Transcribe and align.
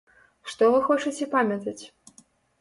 Што 0.51 0.69
вы 0.75 0.79
хочаце 0.87 1.27
памятаць? 1.35 1.83